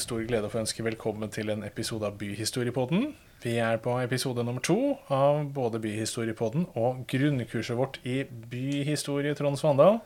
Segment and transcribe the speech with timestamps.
[0.00, 3.10] en stor glede å få ønske velkommen til en episode av Byhistoriepodden.
[3.42, 9.60] Vi er på episode nummer to av både Byhistoriepodden og grunnkurset vårt i byhistorie Trond
[9.60, 9.98] Svandal.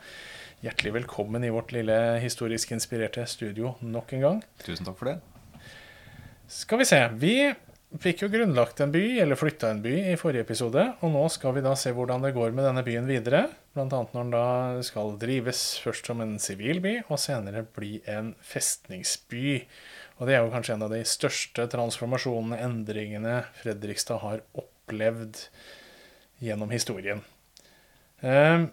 [0.65, 4.43] Hjertelig velkommen i vårt lille historisk inspirerte studio nok en gang.
[4.65, 5.15] Tusen takk for det.
[6.51, 7.01] Skal vi se.
[7.23, 7.37] Vi
[8.03, 10.83] fikk jo grunnlagt en by, eller flytta en by, i forrige episode.
[11.05, 13.47] Og nå skal vi da se hvordan det går med denne byen videre.
[13.77, 17.99] Blant annet når den da skal drives først som en sivil by, og senere bli
[18.11, 19.61] en festningsby.
[20.19, 25.47] Og det er jo kanskje en av de største transformasjonene, endringene, Fredrikstad har opplevd
[26.45, 27.23] gjennom historien.
[28.25, 28.67] Eh,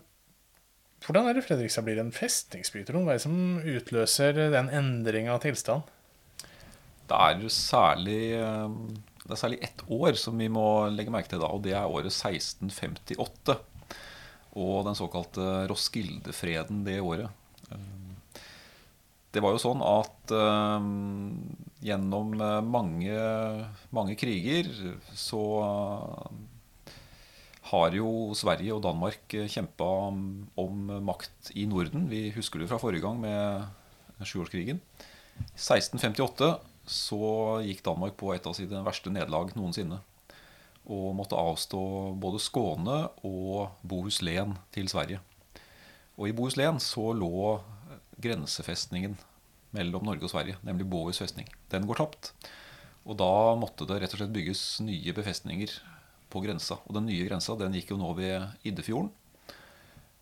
[1.01, 3.07] hvordan er det Fredrikstad blir en festningsby, Trond?
[3.07, 5.89] Hva er det som utløser den endringa av tilstand?
[7.09, 8.75] Det er jo særlig eh,
[9.31, 11.87] det er særlig ett år som vi må legge merke til da, og det er
[11.87, 13.55] året 1658.
[14.59, 17.31] Og den såkalte Roskildefreden det året.
[19.31, 20.83] Det var jo sånn at uh,
[21.79, 22.33] gjennom
[22.67, 23.13] mange,
[23.95, 24.67] mange kriger
[25.15, 26.25] så uh,
[27.71, 32.09] har jo Sverige og Danmark kjempa om makt i Norden.
[32.11, 34.83] Vi husker det fra forrige gang med sjuårskrigen.
[35.55, 36.51] 1658
[36.91, 40.01] så gikk Danmark på et av sine verste nederlag noensinne.
[40.91, 41.81] Og måtte avstå
[42.19, 45.21] både Skåne og Bohuslän til Sverige.
[46.17, 47.61] Og i Bohuslän så lå
[48.21, 49.15] grensefestningen
[49.75, 51.47] mellom Norge og Sverige, nemlig Bohus festning.
[51.71, 52.33] Den går tapt.
[53.07, 55.73] Og da måtte det rett og slett bygges nye befestninger
[56.31, 56.77] på grensa.
[56.85, 59.09] Og den nye grensa den gikk jo nå ved Iddefjorden.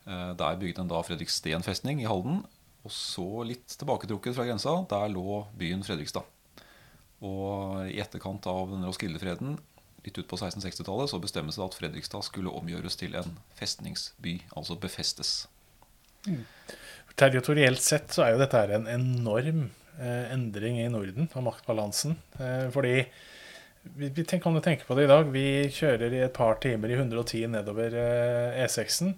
[0.05, 2.43] Eh, der bygde en da Fredriksten festning i Halden.
[2.85, 6.27] Og så litt tilbaketrukket fra grensa, der lå byen Fredrikstad.
[7.25, 9.57] Og i etterkant av denne Roskilde-freden,
[10.05, 14.77] litt ut på 1660-tallet, så bestemmes det at Fredrikstad skulle omgjøres til en festningsby, altså
[14.79, 15.33] befestes.
[16.27, 16.45] Mm.
[17.19, 19.65] Territorielt sett så er jo dette en enorm
[19.99, 22.15] eh, endring i Norden av maktbalansen.
[22.39, 22.93] Eh, fordi
[23.83, 25.31] vi, vi kan jo tenke på det i dag.
[25.33, 29.15] Vi kjører i et par timer i 110 nedover eh, E6-en.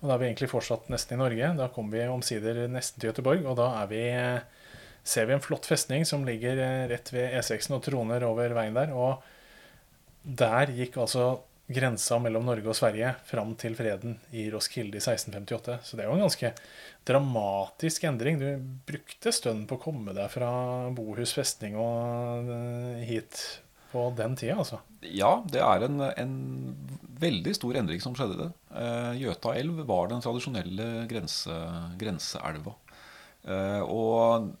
[0.00, 1.52] Og da er vi egentlig fortsatt nesten i Norge.
[1.58, 4.59] Da kommer vi omsider nesten til Göteborg, og da er vi eh,
[5.02, 8.76] ser vi en flott festning som ligger eh, rett ved E6-en og troner over veien
[8.76, 8.92] der.
[8.94, 9.22] Og
[10.22, 11.40] der gikk altså
[11.70, 15.78] grensa mellom Norge og Sverige fram til freden i Roskilde i 1658.
[15.86, 16.52] Så det er jo en ganske
[17.06, 18.40] dramatisk endring.
[18.42, 18.48] Du
[18.90, 20.50] brukte stønn på å komme deg fra
[20.94, 23.44] Bohus festning og eh, hit
[23.90, 24.78] på den tida, altså.
[25.02, 26.34] Ja, det er en, en
[27.18, 28.44] veldig stor endring som skjedde.
[28.44, 28.84] det.
[29.18, 31.56] Gjøta elv var den tradisjonelle grense,
[31.98, 32.76] grenseelva.
[33.82, 34.52] Og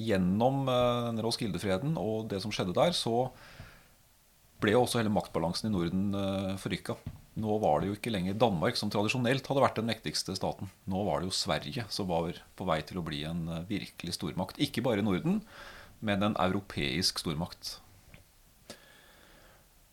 [0.00, 3.28] gjennom uh, Roskilde-freden og det som skjedde der, så
[4.62, 6.96] ble jo også hele maktbalansen i Norden uh, forrykka.
[7.38, 10.70] Nå var det jo ikke lenger Danmark som tradisjonelt hadde vært den mektigste staten.
[10.90, 14.18] Nå var det jo Sverige som var på vei til å bli en uh, virkelig
[14.18, 14.60] stormakt.
[14.62, 15.40] Ikke bare i Norden,
[16.04, 17.78] men en europeisk stormakt.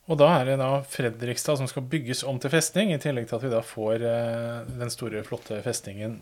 [0.10, 3.38] Og da er det da Fredrikstad som skal bygges om til festning, i tillegg til
[3.38, 6.18] at vi da får den store, flotte festningen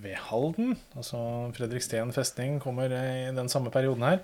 [0.00, 0.74] ved Halden.
[0.96, 1.18] Altså
[1.56, 4.22] Fredriksten festning kommer i den samme perioden her.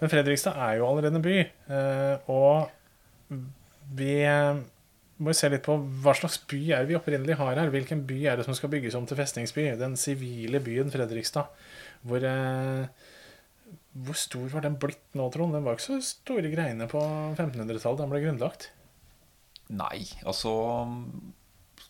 [0.00, 1.38] Men Fredrikstad er jo allerede en by.
[1.42, 2.70] Eh, og
[3.94, 4.14] vi
[5.22, 7.72] må se litt på hva slags by er vi opprinnelig har her.
[7.72, 9.68] Hvilken by er det som skal bygges om til festningsby?
[9.78, 11.52] Den sivile byen Fredrikstad.
[12.02, 12.86] Hvor, eh,
[13.92, 15.54] hvor stor var den blitt nå, Trond?
[15.54, 17.02] Den var ikke så store greiene på
[17.36, 18.70] 1500-tallet da den ble grunnlagt.
[19.72, 20.50] Nei, altså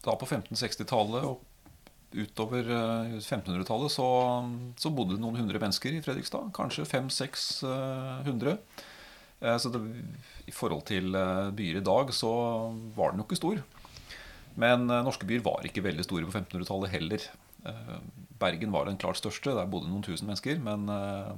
[0.03, 1.41] Da på 1560-tallet og
[2.15, 2.67] utover
[3.19, 4.09] 1500-tallet eh, så,
[4.78, 6.50] så, bodde det noen hundre mennesker i Fredrikstad.
[6.56, 8.56] Kanskje 500-600.
[9.41, 9.83] Eh, så det,
[10.49, 12.33] i forhold til eh, byer i dag så
[12.97, 13.62] var den jo ikke stor.
[14.61, 17.23] Men norske byer var ikke veldig store på 1500-tallet heller.
[18.43, 19.55] Bergen var den klart største.
[19.56, 20.59] Der bodde noen tusen mennesker.
[20.61, 20.85] Men,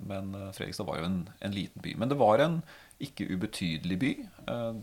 [0.03, 1.93] men Fredrikstad var jo en, en, liten by.
[2.01, 2.57] Men det var en
[3.05, 4.11] ikke ubetydelig by.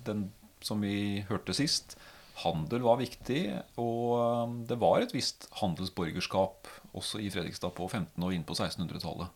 [0.08, 0.30] Den
[0.64, 1.98] som vi hørte sist,
[2.44, 3.42] handel var viktig,
[3.82, 8.58] og um, det var et visst handelsborgerskap også i Fredrikstad på 1500- og inn på
[8.58, 9.32] 1600-tallet.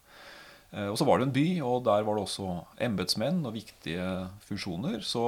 [0.76, 2.50] Eh, og så var det en by, og der var det også
[2.84, 4.06] embetsmenn og viktige
[4.48, 5.00] funksjoner.
[5.06, 5.26] Så,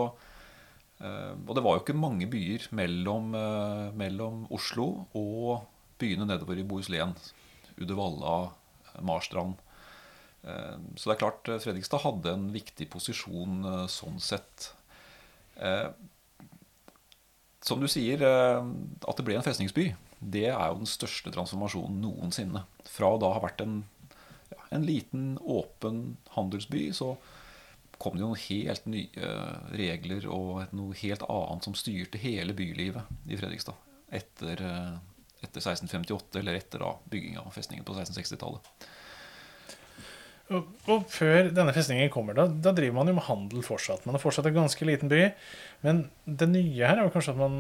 [1.00, 5.63] eh, og det var jo ikke mange byer mellom, eh, mellom Oslo og
[6.00, 7.15] byene nedover i Bohuslän.
[7.77, 8.51] Uddevalla,
[9.01, 9.56] Marstrand.
[10.95, 14.71] Så det er klart Fredrikstad hadde en viktig posisjon sånn sett
[17.67, 18.69] som du sier, eh,
[19.07, 22.63] at det ble en festningsby, det er jo den største transformasjonen noensinne.
[22.89, 23.81] Fra å da ha vært en,
[24.53, 27.15] ja, en liten, åpen handelsby, så
[27.97, 29.33] kom det jo noen helt nye
[29.73, 33.77] regler og noe helt annet som styrte hele bylivet i Fredrikstad
[34.09, 34.93] etter, eh,
[35.41, 38.87] etter 1658, eller etter da bygginga av festningen på 1660-tallet.
[40.47, 44.05] Og, før denne festningen kommer, da, da, driver man jo med handel fortsatt.
[44.07, 45.25] Man er fortsatt en ganske liten by.
[45.83, 47.57] Men det nye her er jo kanskje at man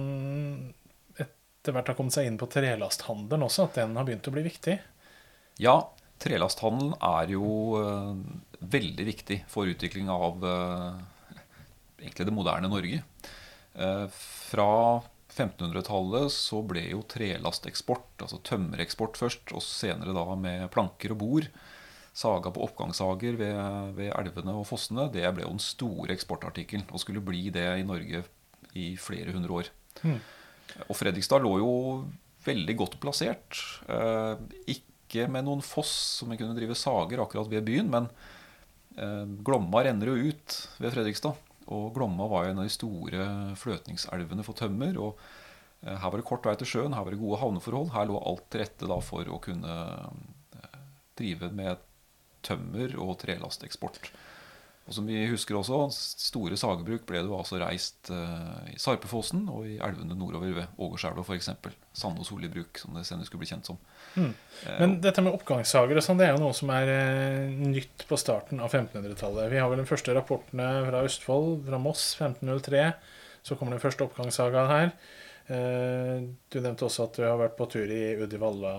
[1.19, 4.45] etter hvert har kommet seg inn på trelasthandelen også, at den har begynt å bli
[4.45, 4.77] viktig?
[5.59, 5.75] Ja,
[6.23, 8.15] trelasthandelen er jo uh,
[8.63, 10.95] veldig viktig for utvikling av uh,
[11.99, 13.03] egentlig det moderne Norge.
[13.75, 14.07] Uh,
[14.47, 14.71] fra
[15.35, 21.49] 1500-tallet så ble jo trelasteksport, altså tømmereksport først, og senere da med planker og bord,
[22.17, 23.59] saga på oppgangssager ved,
[23.97, 27.85] ved, elvene og fossene, det ble jo den store eksportartikkelen og skulle bli det i
[27.85, 28.23] Norge
[28.77, 29.69] i flere hundre år.
[30.01, 30.17] Mm.
[30.87, 31.71] Og Fredrikstad lå jo
[32.47, 33.59] veldig godt plassert.
[33.91, 34.41] Eh,
[34.73, 38.09] ikke med noen foss som vi kunne drive sager akkurat ved byen, men
[38.97, 41.37] eh, Glomma renner jo ut ved Fredrikstad.
[41.73, 43.27] Og Glomma var jo en av de store
[43.59, 44.97] fløtningselvene for tømmer.
[44.97, 45.19] og
[45.83, 47.91] eh, Her var det kort vei til sjøen, her var det gode havneforhold.
[47.95, 49.77] Her lå alt til rette for å kunne
[50.57, 50.81] eh,
[51.19, 51.86] drive med
[52.45, 54.11] tømmer og trelasteksport.
[54.87, 59.43] Og som vi husker også, Store sagebruk ble det jo altså reist uh, i Sarpefossen
[59.51, 61.49] og i elvene nordover ved Ågårdselva f.eks.
[61.91, 63.81] Sande- og solibruk som det senere skulle bli kjent som.
[64.15, 64.31] Mm.
[64.79, 68.19] Men dette med oppgangssager og sånn, det er jo noe som er eh, nytt på
[68.21, 69.51] starten av 1500-tallet.
[69.51, 72.87] Vi har vel de første rapportene fra Østfold, fra Moss 1503.
[73.43, 74.93] Så kommer den første oppgangssaga her.
[75.47, 78.73] Eh, du nevnte også at du har vært på tur i Uddivalla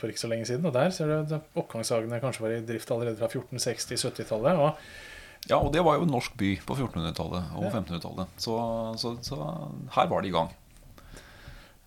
[0.00, 0.64] for ikke så lenge siden.
[0.68, 4.80] Og der ser du at oppgangshagene kanskje var i drift allerede fra 1460-70-tallet.
[5.50, 8.34] Ja, og det var jo en norsk by på 1400-tallet og 1500-tallet.
[8.40, 8.56] Så,
[9.00, 9.38] så, så,
[9.96, 10.52] her var det i gang.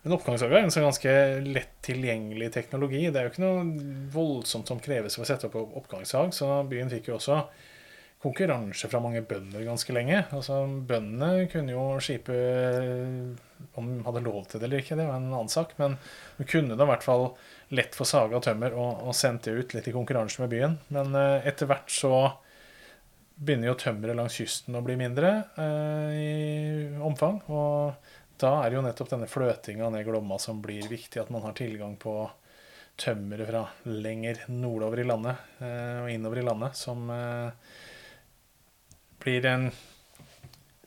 [0.04, 1.14] Men oppgangshage er en sånn ganske
[1.48, 3.08] lett tilgjengelig teknologi.
[3.10, 3.64] Det er jo ikke noe
[4.14, 7.40] voldsomt som kreves for å sette opp oppgangshag, så byen fikk jo også
[8.24, 10.24] konkurranse fra mange bønder ganske lenge.
[10.34, 12.36] Altså, Bøndene kunne jo skipe
[13.76, 15.76] om de hadde lov til det eller ikke, det var en annen sak.
[15.82, 15.98] Men
[16.38, 17.28] de kunne da i hvert fall
[17.76, 20.78] lett få saga tømmer og, og sendt det ut litt i konkurranse med byen.
[20.96, 22.16] Men eh, etter hvert så
[23.36, 26.30] begynner jo tømmeret langs kysten å bli mindre eh, i
[27.04, 27.42] omfang.
[27.52, 31.46] Og da er det jo nettopp denne fløtinga ned Glomma som blir viktig, at man
[31.48, 32.18] har tilgang på
[33.00, 37.10] tømmeret fra lenger nordover i landet eh, og innover i landet, som
[39.26, 39.70] blir en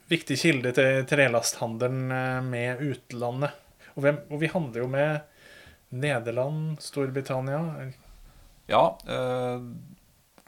[0.09, 3.57] viktig kilde til trelasthandelen eh, med utlandet.
[3.95, 5.21] Og, hvem, og, vi handler jo med
[5.99, 7.61] Nederland, Storbritannia
[8.69, 8.83] Ja.
[9.09, 9.63] Eh,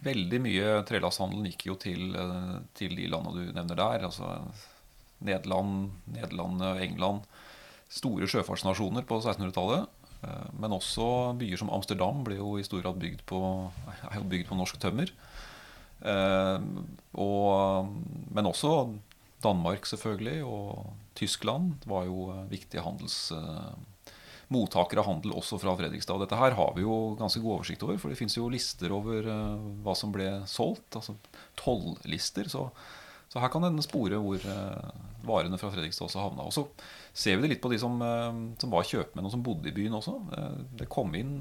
[0.04, 4.08] veldig mye trelasthandel gikk jo til, eh, til, de landene du nevner der.
[4.08, 4.38] Altså
[5.20, 7.24] Nederland, Nederland, England.
[7.90, 9.88] Store sjøfartsnasjoner på 1600-tallet.
[10.22, 13.40] Eh, men også byer som Amsterdam ble jo i stor grad bygd på,
[14.32, 15.12] bygd på norsk tømmer.
[16.00, 16.58] Eh,
[17.20, 17.92] og,
[18.32, 18.74] men også
[19.44, 24.14] Danmark, selvfølgelig, og Tyskland var jo viktige handels eh,
[24.50, 26.20] mottakere av handel også fra Fredrikstad.
[26.22, 29.28] Dette her har vi jo ganske god oversikt over, for det fins jo lister over
[29.84, 30.96] hva som ble solgt.
[30.98, 31.14] Altså
[31.60, 32.50] tollister.
[32.50, 32.64] Så,
[33.30, 34.42] så, her kan en spore hvor
[35.22, 36.48] varene fra Fredrikstad også havna.
[36.50, 36.64] Og så
[37.14, 37.94] ser vi det litt på de som,
[38.58, 40.16] som var kjøpmenn og som bodde i byen også.
[40.82, 41.36] Det kom inn,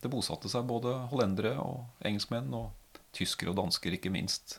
[0.00, 2.48] det bosatte seg både hollendere og engelskmenn.
[2.56, 2.72] og
[3.14, 4.58] tyskere og dansker, ikke minst.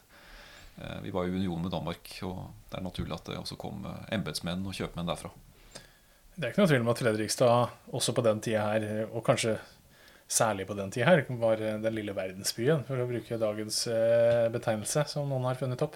[0.78, 3.86] Eh, vi var i union med Danmark, og det er naturlig at det også kom
[3.88, 5.32] eh, embetsmenn og kjøpmenn derfra.
[6.36, 9.56] Det er ikke noe tvil om at Fredrikstad også på den tida her, og kanskje
[10.28, 15.06] særlig på den tida her, var den lille verdensbyen, for å bruke dagens eh, betegnelse,
[15.12, 15.96] som noen har funnet opp.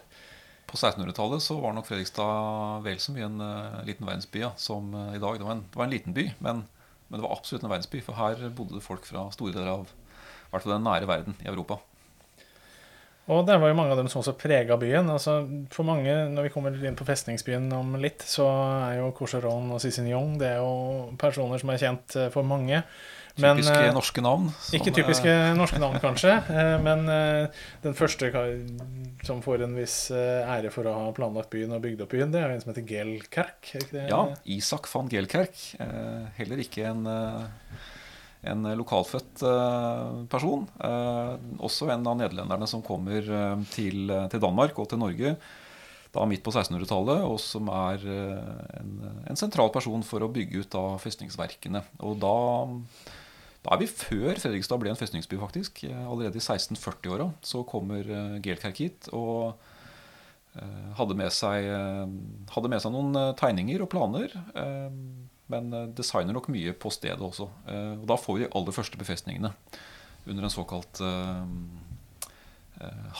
[0.70, 3.39] På 1600-tallet så var nok Fredrikstad vel så mye en
[3.88, 5.39] liten verdensby ja, som i dag.
[5.42, 6.62] Det var en, det var en liten by, men,
[7.08, 8.04] men, det var absolutt en verdensby.
[8.06, 9.89] For her bodde det folk fra store deler av
[10.51, 11.80] hvert fall den nære verden i Europa.
[13.29, 15.09] Og det var jo mange av dem som også prega byen.
[15.13, 15.43] Altså,
[15.74, 18.48] for mange, når vi kommer inn på festningsbyen om litt, så
[18.89, 22.81] er jo Courcheron og Cicignon det er jo personer som er kjent eh, for mange.
[23.39, 24.50] Men, typiske eh, norske navn.
[24.75, 26.33] Ikke typiske norske navn, kanskje.
[26.50, 27.05] Eh, men
[27.86, 28.31] den første
[29.27, 32.41] som får en viss ære for å ha planlagt byen og bygd opp byen, det
[32.41, 33.75] er en som heter Gelkerk.
[33.93, 35.62] Ja, Isak van Gelkerk.
[36.39, 37.05] Heller ikke en
[38.48, 40.67] en lokalfødt eh, person.
[40.79, 45.36] Eh, også en av nederlenderne som kommer eh, til, til Danmark og til Norge
[46.10, 48.93] da midt på 1600-tallet, og som er en,
[49.29, 51.84] en, sentral person for å bygge ut da festningsverkene.
[52.01, 52.31] Og da,
[53.62, 55.84] da, er vi før Fredrikstad ble en festningsby, faktisk.
[55.86, 58.10] Allerede i 1640-åra så kommer
[58.41, 59.62] Gelkerk hit og
[60.98, 61.69] hadde med, seg,
[62.58, 64.34] hadde med seg noen tegninger og planer
[65.51, 67.50] men eh, designer nok mye på stedet også.
[67.68, 69.53] Eh, og da får vi de aller første befestningene
[70.29, 71.48] under den såkalt uh,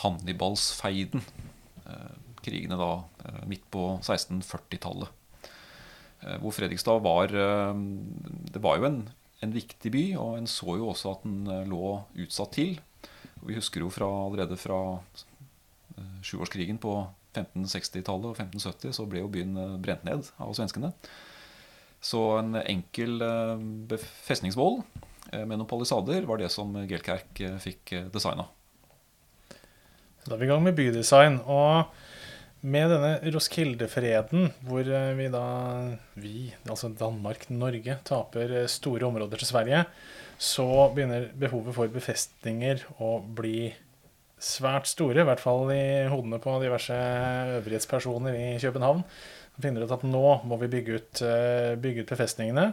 [0.04, 1.24] Hannibalsfeiden.
[2.44, 2.90] krigene da
[3.50, 5.08] midt på 1640-tallet.
[6.44, 9.00] hvor Fredrikstad var Det var jo en,
[9.44, 12.76] en viktig by, og en så jo også at den eh, lå utsatt til.
[13.40, 14.80] Og vi husker jo fra, allerede fra
[15.96, 16.94] eh, sjuårskrigen på
[17.32, 20.92] 1560-tallet og 1570 så ble jo byen eh, brent ned av svenskene.
[22.00, 23.56] Så en enkel eh,
[23.92, 24.80] befestningsvoll
[25.32, 28.48] eh, med noen palisader var det som Gelkerk eh, fikk designa.
[30.24, 31.38] Da er vi i gang med bydesign.
[31.44, 31.92] Og
[32.60, 34.84] med denne Roskilde-freden, hvor
[35.16, 35.44] vi da,
[36.20, 36.34] vi,
[36.68, 39.84] altså Danmark, Norge, taper store områder til Sverige,
[40.40, 43.70] så begynner behovet for befestninger å bli
[44.40, 46.96] svært store, i hvert fall i hodene på diverse
[47.58, 49.02] øvrighetspersoner i København.
[49.60, 52.66] Finner ut at nå må vi bygge ut, eh, bygge ut befestningene.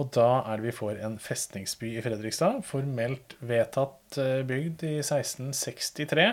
[0.00, 4.94] Og da er det vi får en festningsby i Fredrikstad, formelt vedtatt eh, bygd i
[4.98, 6.30] 1663.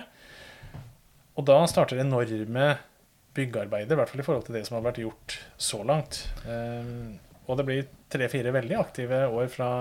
[1.38, 2.74] Og da starter enorme
[3.38, 6.26] byggearbeider, i hvert fall i forhold til det som har vært gjort så langt.
[6.44, 9.72] Um, og det blir tre-fire veldig aktive år fra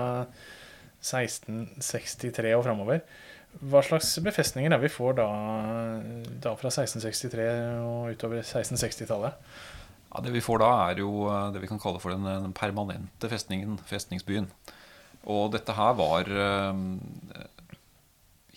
[1.01, 3.03] 1663 og framover.
[3.59, 5.27] Hva slags befestninger er vi får da,
[6.43, 7.47] da fra 1663
[7.83, 9.51] og utover 1660-tallet?
[10.11, 13.29] Ja, det vi får da, er jo eh, det vi kan kalle for den, permanente
[13.31, 14.49] festningen, festningsbyen.
[15.31, 16.75] Og dette her var eh,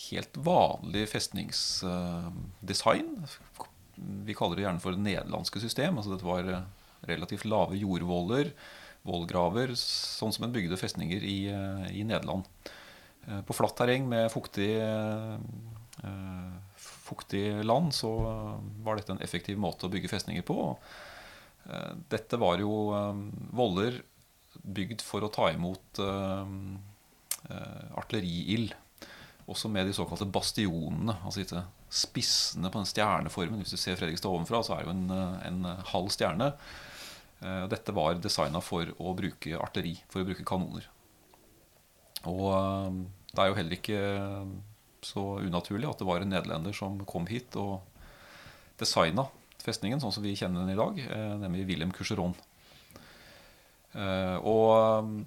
[0.08, 3.10] helt vanlig festningsdesign.
[4.26, 5.98] Vi kaller det gjerne for det nederlandske system.
[5.98, 6.66] altså Dette var eh,
[7.06, 8.50] relativt lave jordvoller,
[9.04, 11.38] vollgraver, sånn som en bygde festninger i,
[11.92, 12.48] i Nederland.
[13.44, 14.80] På flatt terreng med fuktig,
[16.80, 18.08] fuktig land så
[18.80, 20.56] var dette en effektiv måte å bygge festninger på.
[21.70, 23.20] Eh, Dette var jo eh,
[23.56, 24.00] voller
[24.64, 26.56] bygd for å ta imot eh,
[28.00, 28.74] artilleriild.
[29.50, 31.60] Også med de såkalte bastionene, altså disse
[31.92, 33.60] spissene på den stjerneformen.
[33.60, 35.10] Hvis du ser Fredrikstad ovenfra, så er det jo en,
[35.44, 36.48] en halv stjerne.
[37.68, 40.86] Dette var designa for å bruke artilleri, for å bruke kanoner.
[42.24, 42.96] Og
[43.34, 44.00] det er jo heller ikke
[45.04, 47.84] så unaturlig at det var en nederlender som kom hit og
[48.80, 49.28] designa
[49.62, 52.34] festningen sånn som vi kjenner den i dag, eh, nemlig Wilhelm Coucheron.
[53.94, 55.24] Eh, Og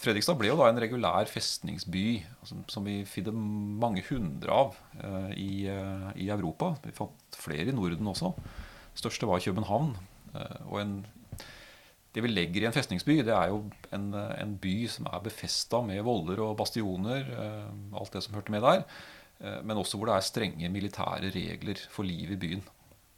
[0.00, 5.32] Fredrikstad ble jo da en regulær festningsby altså, som vi finner mange hundre av eh,
[5.36, 6.70] i, eh, i Europa.
[6.86, 8.32] Vi fant flere i Norden også.
[8.96, 9.92] Største var København.
[10.32, 10.94] Eh, og en,
[12.16, 15.82] det vi legger i en festningsby, det er jo en, en by som er befesta
[15.84, 17.28] med voller og bastioner.
[17.28, 18.84] eh, alt det som hørte med der.
[19.44, 22.64] eh, men også hvor det er strenge militære regler for liv i byen.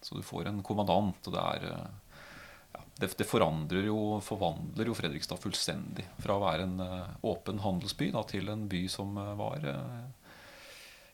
[0.03, 5.41] Så du får en kommandant, og det er eh, det, forandrer jo, forvandler jo Fredrikstad
[5.43, 6.07] fullstendig.
[6.23, 9.67] Fra å være en eh, åpen handelsby da, til en by som eh, var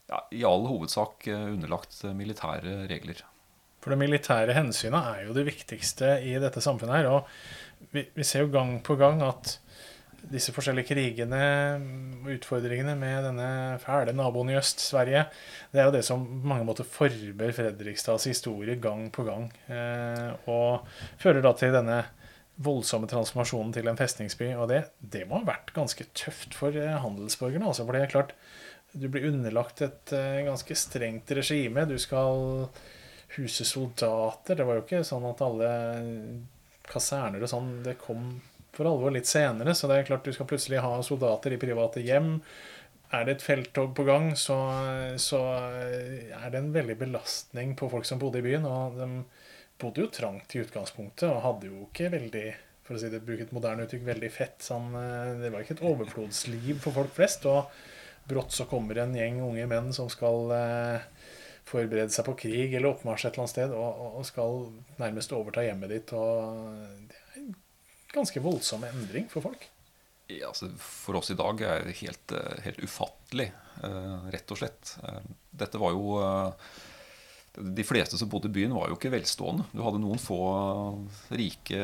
[0.09, 3.21] ja, i all hovedsak underlagt militære regler.
[3.85, 7.11] For det militære hensynet er jo det viktigste i dette samfunnet her.
[7.13, 9.59] Og vi, vi ser jo gang på gang at
[10.29, 11.41] disse forskjellige krigene
[12.19, 13.49] og utfordringene med denne
[13.83, 15.25] fæle naboen i øst, Sverige,
[15.73, 19.49] det er jo det som på mange måter forber Fredrikstads historie gang på gang.
[19.71, 20.89] Eh, og
[21.23, 22.03] fører da til denne
[22.59, 24.51] voldsomme transformasjonen til en festningsby.
[24.59, 27.71] Og det, det må ha vært ganske tøft for eh, handelsborgerne.
[27.71, 28.35] Altså, for det er klart,
[28.93, 31.87] du blir underlagt et eh, ganske strengt regime.
[31.89, 32.69] Du skal
[33.37, 34.59] huse soldater.
[34.59, 35.73] Det var jo ikke sånn at alle
[36.89, 38.31] kaserner og sånn Det kom
[38.79, 42.03] for alvor litt senere, så det er klart du skal plutselig ha soldater i private
[42.05, 42.37] hjem.
[43.11, 44.57] Er det et felttog på gang, så,
[45.19, 48.69] så er det en veldig belastning på folk som bodde i byen.
[48.69, 49.09] Og de
[49.81, 52.47] bodde jo trangt i utgangspunktet og hadde jo ikke veldig
[52.89, 54.63] for å si det, bruke et moderne uttrykk, veldig fett.
[54.65, 57.45] Sånn, eh, det var ikke et overflodsliv for folk flest.
[57.51, 57.69] Og
[58.29, 61.09] brått så kommer en gjeng unge menn som skal eh,
[61.69, 64.63] forberede seg på krig eller oppmarsj et eller annet sted, og, og skal
[65.03, 66.15] nærmest overta hjemmet ditt.
[66.17, 66.73] Og
[67.11, 67.25] det
[68.15, 69.69] ganske voldsom endring for folk.
[70.29, 73.49] Ja, altså, for oss i dag er det helt, eh, helt ufattelig,
[73.83, 74.97] eh, rett og slett.
[75.03, 76.21] Eh, Dette var jo
[77.59, 79.65] De fleste som bodde i byen, var jo ikke velstående.
[79.73, 80.37] Du hadde noen få
[81.35, 81.81] rike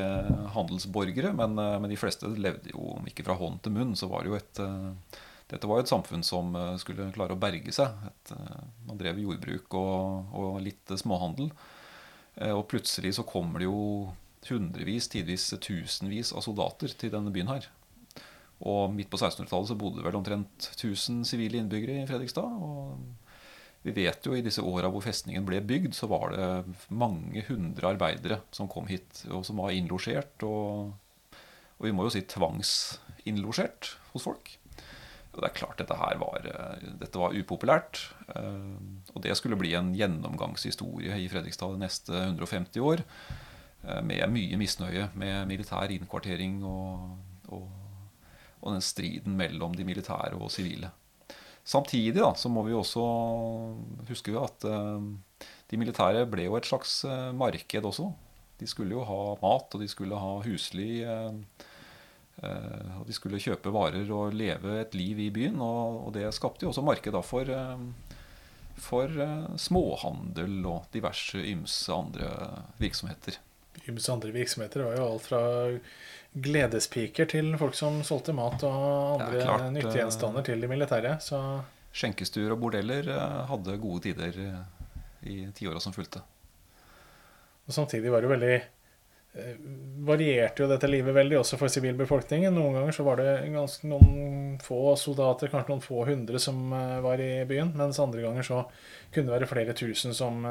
[0.54, 3.96] handelsborgere, men, men de fleste levde jo ikke fra hånd til munn.
[3.96, 4.60] Så var det jo et
[5.50, 7.90] Dette var jo et samfunn som skulle klare å berge seg.
[8.06, 8.36] Et,
[8.86, 11.50] man drev jordbruk og, og litt småhandel.
[12.54, 14.14] Og plutselig så kommer det jo
[14.52, 17.68] hundrevis, tidvis tusenvis av soldater til denne byen her.
[18.64, 22.48] Og midt på 1600-tallet så bodde det vel omtrent 1000 sivile innbyggere i Fredrikstad.
[22.64, 22.98] Og
[23.84, 26.48] vi vet jo i disse åra hvor festningen ble bygd, så var det
[26.88, 30.46] mange hundre arbeidere som kom hit, og som var innlosjert.
[30.48, 30.94] Og,
[31.76, 34.54] og vi må jo si tvangsinnlosjert hos folk.
[35.34, 36.44] Og det er klart dette her var,
[37.02, 38.04] dette var upopulært.
[38.38, 43.02] eh, Og det skulle bli en gjennomgangshistorie i Fredrikstad de neste 150 år.
[43.86, 47.16] Eh, Med mye misnøye med militær innkvartering og,
[47.48, 47.68] og,
[48.60, 50.90] og den striden mellom de militære og sivile.
[51.64, 53.02] Samtidig da, så må vi også
[54.10, 55.00] huske at uh,
[55.70, 58.10] de militære ble jo et slags uh, marked også.
[58.60, 61.02] De skulle jo ha mat, og de skulle ha husly.
[62.44, 65.58] Og de skulle kjøpe varer og leve et liv i byen.
[65.58, 67.50] Og det skapte jo også marked for,
[68.78, 69.18] for
[69.58, 72.30] småhandel og diverse ymse andre
[72.78, 73.40] virksomheter.
[73.88, 75.40] Ymse andre virksomheter var jo alt fra
[76.34, 81.16] gledespiker til folk som solgte mat og andre klart, nyttegjenstander til de militære.
[81.22, 81.40] Så.
[81.94, 84.62] Skjenkestuer og bordeller eh, hadde gode tider eh,
[85.30, 86.24] i tiåra som fulgte.
[87.64, 88.70] Og Samtidig var det veldig eh,
[90.06, 92.54] varierte jo dette livet veldig også for sivilbefolkningen.
[92.54, 96.70] Noen ganger så var det ganske noen få soldater, kanskje noen få hundre, som
[97.02, 97.72] var i byen.
[97.78, 98.60] Mens andre ganger så
[99.10, 100.46] kunne det være flere tusen som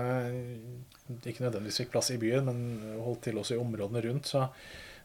[1.14, 4.32] ikke nødvendigvis fikk plass i byen, men holdt til også i områdene rundt.
[4.34, 4.48] Så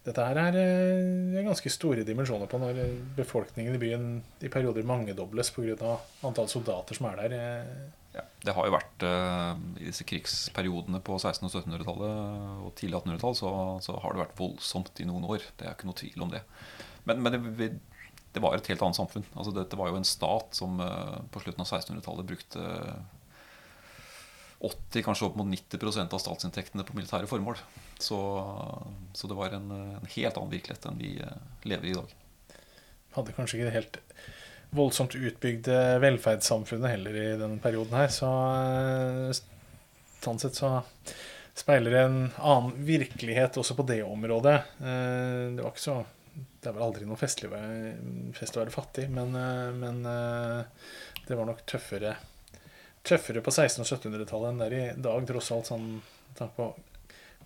[0.08, 2.78] dette her er eh, ganske store dimensjoner på når
[3.18, 4.10] befolkningen i byen
[4.44, 5.96] i perioder mangedobles pga.
[6.24, 7.34] antall soldater som er der.
[8.18, 8.22] Eh.
[8.22, 13.00] Ja, det har jo vært uh, I disse krigsperiodene på 1600- og 1700-tallet og tidlig
[13.00, 13.52] 1800-tall så,
[13.84, 15.44] så, har det vært voldsomt i noen år.
[15.58, 16.42] Det er ikke noe tvil om det.
[17.08, 17.70] Men, men det,
[18.34, 19.26] det, var et helt annet samfunn.
[19.34, 22.66] Altså, dette var jo en stat som uh, på slutten av 1600-tallet brukte
[24.58, 27.60] 80, kanskje opp mot 90% av statsinntektene på militære formål.
[28.02, 28.18] Så,
[29.14, 32.14] så det var en, en, helt annen virkelighet enn vi eh, lever i i dag.
[33.14, 34.00] Hadde kanskje ikke det helt
[34.74, 38.12] voldsomt utbygde velferdssamfunnet heller i denne perioden her.
[38.12, 39.40] Så eh,
[40.24, 40.76] sånn sett så
[41.58, 44.58] speiler det en annen virkelighet også på det området.
[44.80, 45.98] Eh, det var ikke så
[46.58, 47.50] Det er vel aldri noe festlig
[48.34, 49.34] fest å være fattig, men,
[49.78, 52.16] men det var nok tøffere
[53.08, 55.88] tøffere på 1600- og 1700-tallet enn det er i dag, tross alt, sånn
[56.38, 56.68] tanke på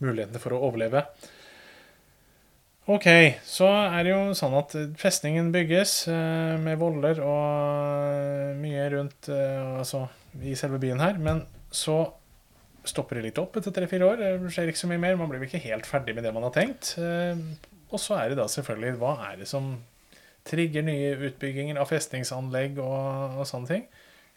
[0.02, 1.04] mulighetene for å overleve.
[2.90, 3.06] Ok,
[3.46, 9.28] så er det jo sånn at festningen bygges eh, med voller og eh, mye rundt
[9.30, 10.08] eh, altså
[10.42, 11.20] i selve byen her.
[11.22, 12.00] Men så
[12.82, 14.18] stopper det litt opp etter tre-fire år.
[14.18, 15.14] Det skjer ikke så mye mer.
[15.20, 16.96] Man blir ikke helt ferdig med det man har tenkt.
[16.98, 17.38] Eh,
[17.92, 19.76] og så er det da selvfølgelig Hva er det som
[20.48, 23.86] trigger nye utbygginger av festningsanlegg og, og sånne ting?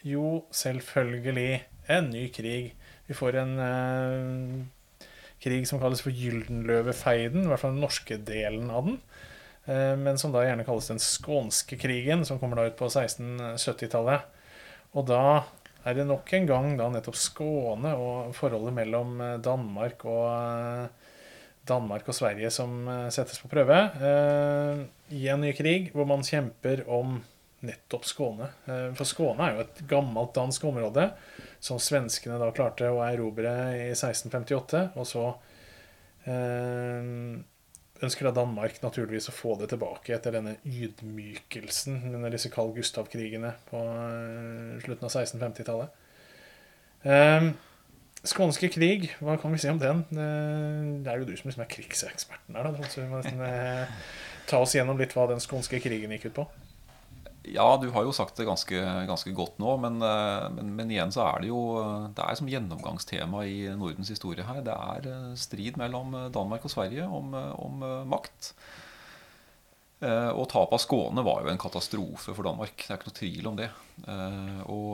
[0.06, 2.76] Jo, selvfølgelig en ny krig.
[3.10, 4.75] Vi får en eh,
[5.42, 9.00] krig som kalles for Gyldenløvefeiden, i hvert fall den norske delen av den.
[9.66, 14.26] Eh, men som da gjerne kalles den skånske krigen, som kommer da ut på 1670-tallet.
[14.96, 15.22] Og da
[15.86, 21.12] er det nok en gang da nettopp Skåne og forholdet mellom eh, Danmark og eh,
[21.66, 23.74] Danmark og Sverige som settes på prøve
[25.10, 27.16] i en ny krig, hvor man kjemper om
[27.66, 28.46] nettopp Skåne.
[28.94, 31.08] For Skåne er jo et gammelt dansk område
[31.62, 34.82] som svenskene da klarte å erobre i 1658.
[34.96, 35.24] Og så
[36.28, 37.02] eh,
[38.06, 43.54] ønsker da Danmark naturligvis å få det tilbake etter denne ydmykelsen under disse Carl Gustav-krigene
[43.70, 46.02] på eh, slutten av 1650-tallet.
[48.26, 50.00] Skånske krig, hva kan vi si om den?
[50.10, 52.72] Det er jo du som liksom er krigseksperten her.
[52.74, 53.20] Da, så vi må
[54.50, 56.46] ta oss gjennom litt hva den skånske krigen gikk ut på.
[57.46, 61.12] Ja, du har jo sagt det ganske, ganske godt nå, men, eh, men, men, igjen
[61.14, 61.60] så er det jo
[62.16, 64.64] Det er som gjennomgangstema i Nordens historie her.
[64.66, 68.52] Det er eh, strid mellom eh, Danmark og Sverige om, om makt.
[69.96, 72.74] Og tapet av Skåne var jo en katastrofe for Danmark.
[72.76, 73.68] Det er ikke noe tvil om det.
[74.68, 74.90] Og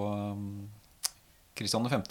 [1.59, 2.05] Kristian 5.,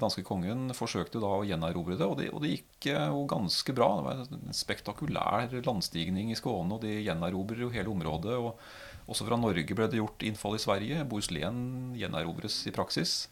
[0.00, 3.88] danske kongen, forsøkte da å gjenerobre det, og det, og det gikk jo ganske bra.
[3.98, 8.38] Det var en spektakulær landstigning i Skåne, og de gjenerobrer jo hele området.
[8.38, 8.62] og
[9.10, 11.04] også fra Norge ble det gjort innfall i Sverige.
[11.10, 11.62] Bohuslän
[11.98, 13.24] gjenerobres i praksis.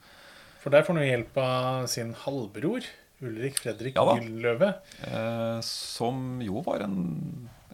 [0.59, 2.87] For der får han jo hjelp av sin halvbror,
[3.25, 4.73] Ulrik Fredrik ja, Gylløve.
[5.07, 6.97] Eh, som jo var en,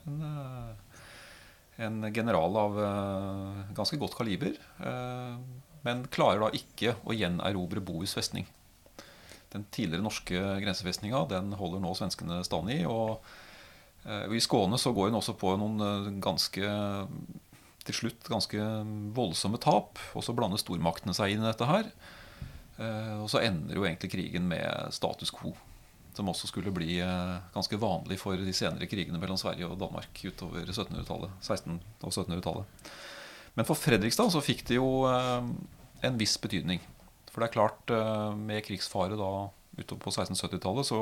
[0.05, 0.99] en, eh,
[1.85, 4.57] en general av eh, ganske godt kaliber.
[4.81, 5.39] Eh,
[5.85, 8.47] men klarer da ikke å gjenerobre Bohus festning.
[9.53, 12.83] Den tidligere norske grensefestninga den holder nå svenskene stand i.
[12.89, 13.21] og
[14.05, 16.77] eh, I Skåne så går hun også på noen ganske
[17.85, 18.67] til slutt ganske
[19.17, 20.01] voldsomme tap.
[20.17, 21.91] Og så blander stormaktene seg inn i dette her.
[22.77, 25.55] Eh, og så ender jo egentlig krigen med status quo.
[26.15, 30.23] Som også skulle bli eh, ganske vanlig for de senere krigene mellom Sverige og Danmark
[30.25, 31.37] utover 1700-tallet.
[31.43, 32.91] 1600- og 1700-tallet.
[33.55, 35.51] Men for Fredrikstad så fikk det jo eh,
[36.07, 36.83] en viss betydning.
[37.31, 37.91] For det er klart,
[38.39, 39.31] med krigsfare da
[39.75, 41.01] utover på 1670-tallet så,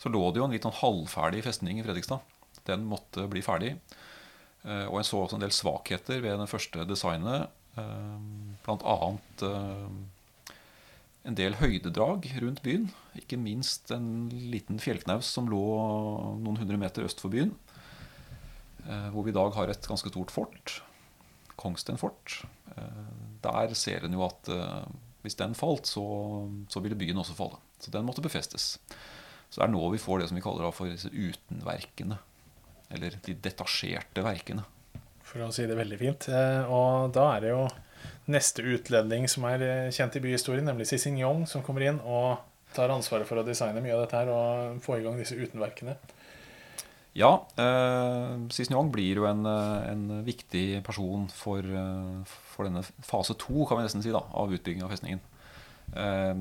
[0.00, 2.22] så, lå det jo en litt sånn halvferdig festning i Fredrikstad.
[2.64, 3.74] Den måtte bli ferdig.
[4.68, 7.48] Eh, og jeg så også en del svakheter ved det første designet.
[8.66, 9.10] blant Bl.a.
[9.48, 9.88] Eh,
[11.28, 12.88] en del høydedrag rundt byen.
[13.18, 15.60] Ikke minst en liten fjellknaus som lå
[16.40, 17.52] noen hundre meter øst for byen.
[18.88, 20.78] eh, hvor vi i dag har et ganske stort fort.
[21.60, 22.42] Kongsten fort.
[22.76, 23.10] Eh,
[23.44, 24.86] der ser en jo at eh,
[25.22, 26.04] hvis den falt, så,
[26.70, 27.58] så ville byen også falle.
[27.82, 28.78] Så den måtte befestes.
[29.50, 32.18] Så det er nå vi får det som vi kaller for disse utenverkene.
[32.94, 34.64] Eller de detasjerte verkene.
[35.28, 36.28] For å si det veldig fint.
[36.72, 37.64] Og da er det jo
[38.32, 42.38] neste utlending som er kjent i byhistorien, nemlig Cicignon, som kommer inn og
[42.76, 45.96] tar ansvaret for å designe mye av dette her og få i gang disse utenverkene.
[47.18, 51.64] Ja, eh, Cicignon blir jo en, en, viktig person for,
[52.52, 55.22] for, denne fase to, kan vi nesten si, da, av utbygging av festningen.
[55.96, 56.34] Eh,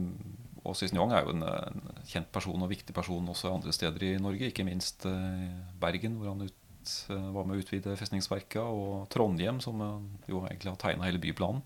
[0.68, 4.14] og Cicignon er jo en, en, kjent person og viktig person også andre steder i
[4.22, 5.48] Norge, ikke minst eh,
[5.80, 9.80] Bergen, hvor han ut, eh, var med å utvide festningsverket, og Trondheim, som
[10.28, 11.64] jo egentlig har tegna hele byplanen.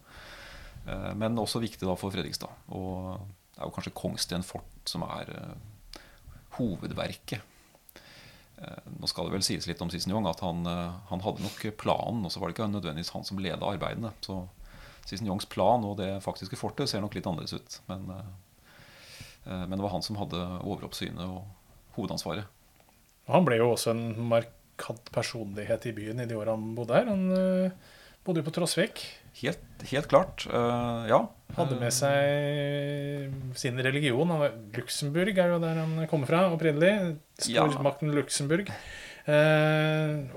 [0.85, 2.53] Eh, men også viktig da for Fredrikstad.
[2.77, 3.17] Og
[3.51, 5.33] det er jo kanskje Kongsten fort som er
[6.57, 7.47] hovedverket.
[9.01, 10.59] Nå skal det vel sies litt om Cicignon at han,
[11.09, 14.11] han, hadde nok planen, og så var det ikke nødvendigvis han som leda arbeidene.
[14.21, 14.43] Så
[15.09, 17.79] Cicignons plan og det faktiske fortet ser nok litt annerledes ut.
[17.89, 18.05] Men,
[19.45, 22.45] men det var han som hadde overoppsynet og hovedansvaret.
[23.31, 27.09] Han ble jo også en markant personlighet i byen i de åra han bodde her.
[27.09, 27.71] Han
[28.25, 29.01] bodde jo på Trosvik.
[29.39, 30.43] Helt, helt klart.
[30.51, 31.21] Uh, ja.
[31.55, 34.33] Hadde med seg sin religion.
[34.75, 37.15] Luxembourg er jo der han kommer fra opprinnelig.
[37.39, 38.17] Stormakten ja.
[38.19, 38.69] Luxembourg.
[39.21, 40.27] Uh,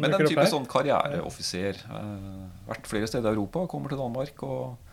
[0.00, 1.80] Men en type sånn karriereoffiser.
[1.88, 4.89] Uh, vært flere steder i Europa, kommer til Danmark og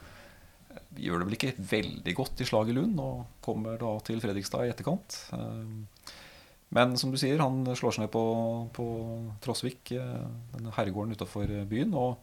[1.02, 4.72] gjør det vel ikke veldig godt i slaget Lund, og kommer da til Fredrikstad i
[4.74, 5.20] etterkant.
[6.76, 8.24] Men som du sier, han slår seg ned på,
[8.76, 8.88] på
[9.44, 11.96] Trosvik, denne herregården utafor byen.
[11.96, 12.18] og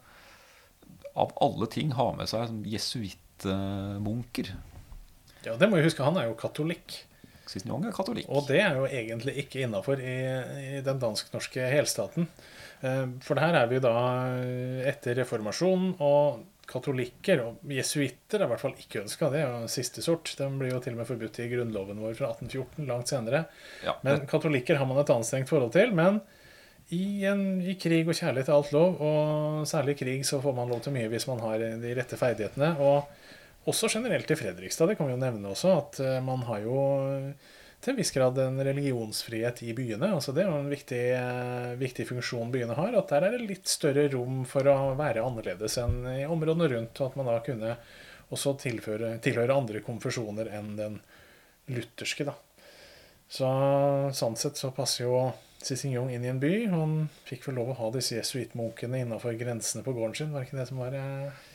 [1.15, 4.51] av alle ting har med seg jesuittmunker.
[5.45, 6.03] Ja, det må vi huske.
[6.03, 6.97] Han er jo katolikk.
[7.45, 8.27] Cicignon er katolikk.
[8.33, 10.17] Og det er jo egentlig ikke innafor i,
[10.65, 12.27] i, den dansk-norske helstaten.
[12.81, 13.93] Eh, for her er vi da
[14.89, 19.29] etter reformasjonen, og katolikker og jesuitter er i hvert fall ikke ønska.
[19.33, 20.31] Det er jo siste sort.
[20.39, 23.43] De blir jo til og med forbudt i grunnloven vår fra 1814, langt senere.
[23.85, 25.93] Ja, men katolikker har man et anstrengt forhold til.
[25.97, 26.21] Men
[26.93, 30.57] i, en, i, krig og kjærlighet er alt lov, og særlig i krig så får
[30.57, 32.75] man lov til mye hvis man har de rette ferdighetene.
[32.85, 36.61] Og også generelt i Fredrikstad, det kan vi jo nevne også, at eh, man har
[36.65, 36.79] jo
[37.85, 40.07] til en viss grad en religionsfrihet i byene.
[40.15, 42.95] altså Det er jo en viktig, eh, viktig funksjon byene har.
[42.97, 46.97] At der er det litt større rom for å være annerledes enn i områdene rundt.
[46.97, 47.75] Og at man da kunne
[48.33, 50.97] også tilføre, tilhøre andre konfesjoner enn den
[51.69, 52.25] lutherske.
[52.25, 52.33] da.
[53.29, 53.45] Så
[54.17, 55.19] sånn sett så passer jo
[55.61, 56.53] Cicignon inn i en by.
[56.73, 56.97] Han
[57.29, 60.33] fikk vel lov å ha disse jesuittmunkene innafor grensene på gården sin.
[60.33, 61.45] Var ikke det som var eh...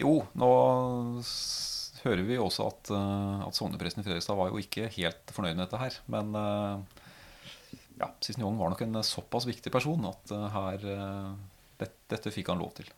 [0.00, 0.52] Jo, nå
[2.06, 5.64] hører vi også at, uh, at sognepresten i Fredrikstad var jo ikke helt fornøyd med
[5.66, 5.98] dette her.
[6.12, 7.02] Men uh,
[8.00, 10.82] ja, Cicignon var nok en såpass viktig person at her
[11.80, 12.88] det, Dette fikk han lov til.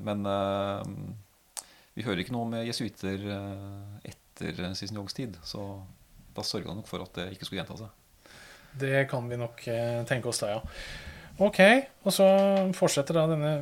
[0.00, 0.24] men
[1.92, 3.20] vi hører ikke noe om jesuitter
[4.08, 5.66] etter Cicignons tid, så
[6.32, 7.92] da sørga han nok for at det ikke skulle gjenta seg.
[8.80, 10.60] Det kan vi nok eh, tenke oss da, ja.
[11.40, 11.60] Ok,
[12.04, 12.26] og så
[12.76, 13.52] fortsetter da denne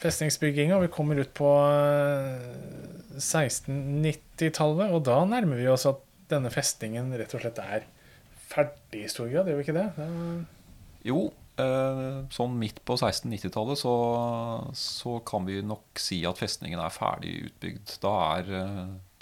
[0.00, 0.78] festningsbygginga.
[0.80, 1.50] Vi kommer ut på
[3.16, 7.86] 1690-tallet, eh, og da nærmer vi oss at denne festningen rett og slett er
[8.50, 9.88] ferdig i stor grad, gjør vi ikke det?
[9.98, 11.28] det jo,
[11.62, 13.94] eh, sånn midt på 1690-tallet så,
[14.76, 17.96] så, kan vi nok si at festningen er ferdig utbygd.
[18.02, 18.52] Da er,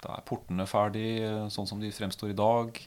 [0.03, 1.23] da er portene ferdig
[1.53, 2.83] sånn som de fremstår i dag.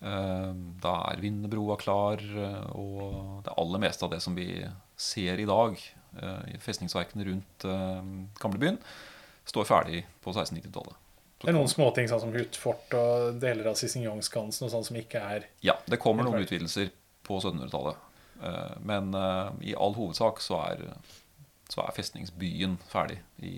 [0.00, 4.48] Eh, da er Vinderbroa klar, eh, og det aller meste av det som vi
[4.96, 5.76] ser i dag,
[6.16, 7.66] eh, i festningsverkene rundt
[8.40, 8.78] gamlebyen,
[9.50, 10.98] står ferdig på 1690-tallet.
[11.40, 15.22] Det er noen småting sånn som Hutfort og deler av Cicignon-skansen og sånn som ikke
[15.24, 16.90] er Ja, det kommer noen utvidelser
[17.24, 17.96] på 1700-tallet.
[18.84, 19.08] Men
[19.64, 20.84] i all hovedsak så er,
[21.72, 23.54] så er festningsbyen ferdig i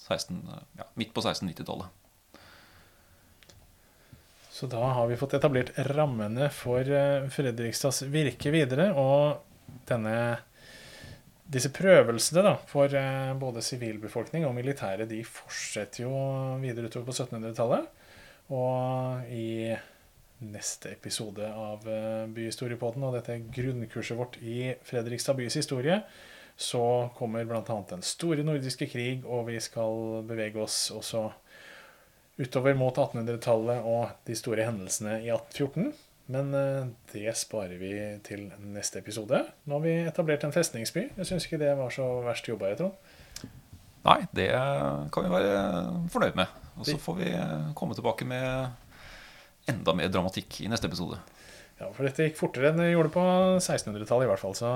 [0.00, 0.40] 16,
[0.80, 1.92] ja, midt på 1690-tallet.
[4.52, 8.90] Så da har vi fått etablert rammene for eh, Fredrikstads virke videre.
[9.00, 10.16] Og denne,
[11.52, 16.12] disse prøvelsene da, for eh, både sivilbefolkning og militære de fortsetter jo
[16.62, 17.88] videre utover på 1700-tallet.
[18.52, 19.72] Og i
[20.42, 26.00] neste episode av eh, Byhistoriepodden og dette grunnkurset vårt i Fredrikstad bys historie,
[26.56, 26.82] så
[27.16, 27.62] kommer bl.a.
[27.90, 31.28] den store nordiske krig, og vi skal bevege oss også
[32.40, 35.92] utover mot 1800-tallet og de store hendelsene i 1814.
[36.30, 37.92] Men eh, det sparer vi
[38.26, 39.42] til neste episode.
[39.66, 41.08] Nå har vi etablert en festningsby.
[41.16, 42.94] Jeg syns ikke det var så verst jobba, jeg tror.
[44.02, 44.48] Nei, det
[45.14, 45.58] kan vi være
[46.10, 46.54] fornøyd med.
[46.78, 47.34] Og så får vi
[47.78, 51.20] komme tilbake med enda mer dramatikk i neste episode.
[51.80, 53.22] Ja, for dette gikk fortere enn det gjorde på
[53.58, 54.54] 1600-tallet i hvert fall.
[54.58, 54.70] Så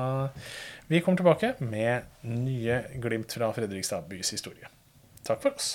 [0.91, 4.71] vi kommer tilbake med nye glimt fra Fredrikstad bys historie.
[5.27, 5.71] Takk for oss.